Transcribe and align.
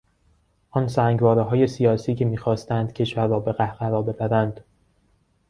آن 0.71 0.87
سنگوارههای 0.87 1.67
سیاسی 1.67 2.15
که 2.15 2.25
میخواستند 2.25 2.93
کشور 2.93 3.27
را 3.27 3.39
به 3.39 3.51
قهقرا 3.51 4.01
ببرند 4.01 4.63